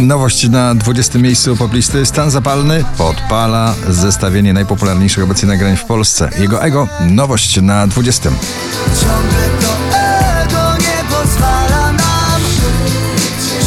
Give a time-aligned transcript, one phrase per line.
[0.00, 2.06] Nowość na 20 miejscu poplisty.
[2.06, 6.30] Stan zapalny podpala zestawienie najpopularniejszych obecnie nagrań w Polsce.
[6.38, 6.88] Jego ego.
[7.00, 8.30] Nowość na 20.
[9.00, 9.98] Ciągle to
[10.42, 12.40] ego nie pozwala nam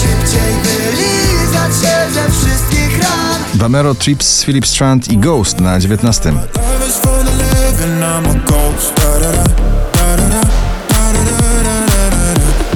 [0.00, 6.32] Szybciej wylizać się ze wszystkich ran Vamero, Trips, Philip Strand i Ghost na 19.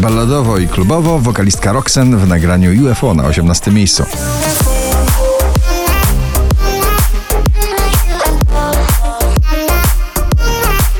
[0.00, 4.04] Balladowo i klubowo wokalistka Roxen w nagraniu UFO na 18 miejscu.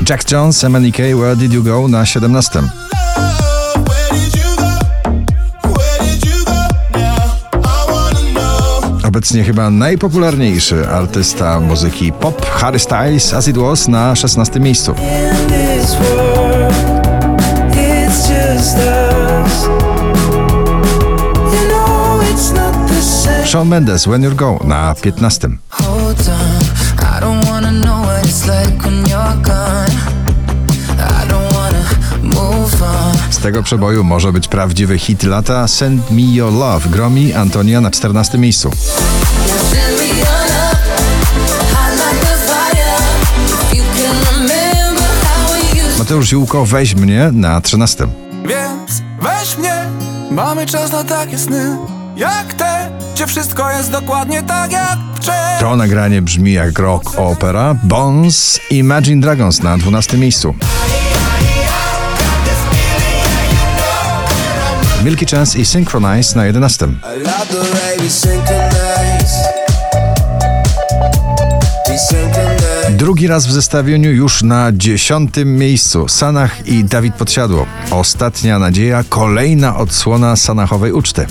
[0.09, 2.61] Jack Jones, MNK, Where Did You Go na 17.
[2.61, 4.69] Where did you go?
[5.69, 6.57] Where did you go?
[6.99, 7.15] Now
[7.63, 9.07] I wanna know.
[9.07, 14.95] Obecnie chyba najpopularniejszy artysta muzyki pop Harry Styles As It Was na 16 miejscu.
[23.49, 24.21] Shawn Mendes When
[24.63, 25.47] na 15.
[29.07, 29.89] You're gone.
[32.23, 33.17] Move on.
[33.29, 37.91] Z tego przeboju może być prawdziwy hit lata Send Me Your Love Gromi Antonia na
[37.91, 38.71] 14 miejscu.
[45.99, 48.07] Mateusz Ziółko Weź mnie na 13.
[48.45, 49.85] Więc weź mnie,
[50.31, 55.75] mamy czas na takie sny Jak te, gdzie wszystko jest dokładnie tak jak wczoraj To
[55.75, 60.55] nagranie brzmi jak rock opera Bones Imagine Dragons na 12 miejscu.
[65.03, 66.85] Milky Chance i Synchronize na 11.
[66.85, 66.89] I
[67.23, 69.49] love the way we synchronize
[71.87, 76.07] We synchronize Drugi raz w zestawieniu już na dziesiątym miejscu.
[76.07, 77.65] Sanach i Dawid Podsiadło.
[77.91, 81.25] Ostatnia nadzieja, kolejna odsłona Sanachowej uczty.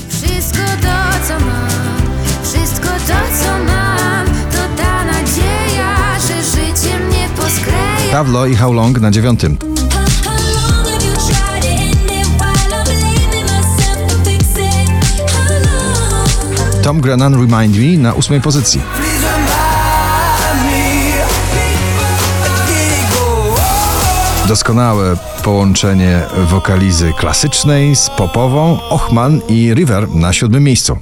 [8.18, 9.58] Pawlo i How Long na dziewiątym.
[16.83, 18.80] Tom Grennan Remind Me na ósmej pozycji.
[24.48, 30.98] Doskonałe połączenie wokalizy klasycznej z popową, Ochman i River na siódmym miejscu.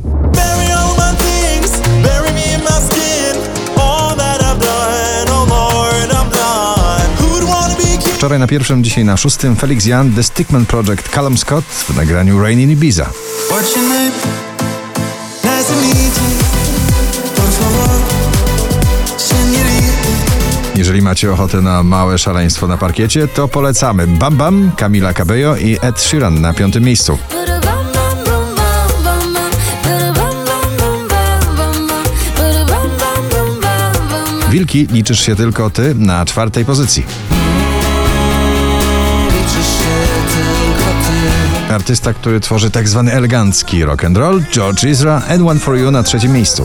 [8.26, 12.42] Wczoraj na pierwszym, dzisiaj na szóstym Felix Jan, The Stickman Project, Callum Scott w nagraniu
[12.42, 13.10] Rain in Ibiza.
[20.76, 25.78] Jeżeli macie ochotę na małe szaleństwo na parkiecie, to polecamy Bam Bam, Camila Cabello i
[25.82, 27.18] Ed Sheeran na piątym miejscu.
[34.50, 37.04] Wilki liczysz się tylko ty na czwartej pozycji.
[41.70, 45.90] Artysta, który tworzy tak zwany elegancki rock and roll, George Ezra and One for You
[45.90, 46.62] na trzecim miejscu.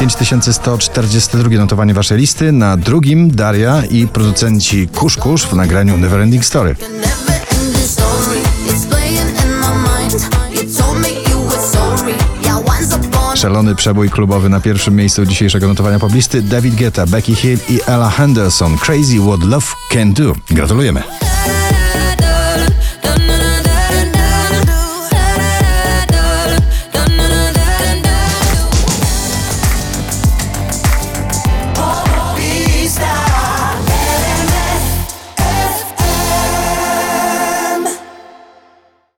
[0.00, 6.44] Life 5142 notowanie waszej listy, na drugim Daria i producenci Kusz Kusz w nagraniu Neverending
[6.44, 6.76] Story.
[13.44, 18.10] Szalony przebój klubowy na pierwszym miejscu dzisiejszego notowania poblisty David Guetta, Becky Hill i Ella
[18.10, 18.78] Henderson.
[18.78, 20.32] Crazy What Love Can Do.
[20.50, 21.02] Gratulujemy.